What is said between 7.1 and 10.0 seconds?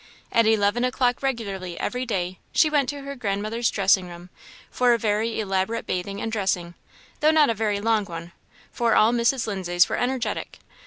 though not a very long one, for all Mrs. Lindsay's were